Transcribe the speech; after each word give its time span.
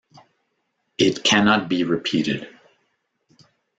It 0.97 1.23
cannot 1.23 1.69
be 1.69 1.83
repeated. 1.83 2.47